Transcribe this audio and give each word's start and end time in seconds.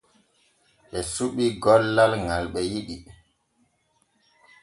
Ɓe 0.89 0.99
suɓa 1.13 1.45
gollal 1.63 2.11
ŋal 2.25 2.45
ɓe 2.53 2.59
yiɗi. 2.71 2.95